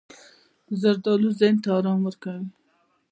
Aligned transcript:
زردالو 0.81 1.29
ذهن 1.39 1.55
ته 1.63 1.69
ارام 1.77 1.99
ورکوي. 2.03 2.47